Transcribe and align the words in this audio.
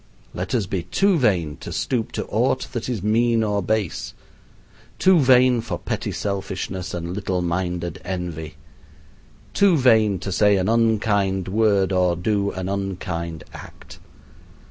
Let 0.33 0.55
us 0.55 0.65
be 0.65 0.81
too 0.81 1.19
vain 1.19 1.57
to 1.57 1.71
stoop 1.71 2.11
to 2.13 2.25
aught 2.25 2.69
that 2.71 2.89
is 2.89 3.03
mean 3.03 3.43
or 3.43 3.61
base, 3.61 4.15
too 4.97 5.19
vain 5.19 5.61
for 5.61 5.77
petty 5.77 6.11
selfishness 6.11 6.95
and 6.95 7.13
little 7.13 7.43
minded 7.43 8.01
envy, 8.03 8.55
too 9.53 9.77
vain 9.77 10.17
to 10.17 10.31
say 10.31 10.57
an 10.57 10.67
unkind 10.67 11.49
word 11.49 11.91
or 11.91 12.15
do 12.15 12.49
an 12.49 12.67
unkind 12.67 13.43
act. 13.53 13.99